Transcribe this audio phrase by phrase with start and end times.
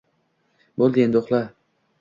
[0.83, 1.45] Bo‘ldi, endi uxla.